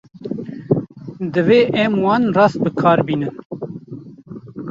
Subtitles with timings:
[1.33, 3.35] Divê em wan rast bi kar bînin.